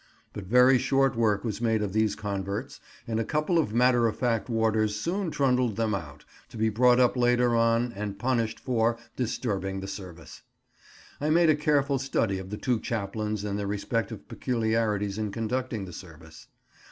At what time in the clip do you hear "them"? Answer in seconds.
5.75-5.93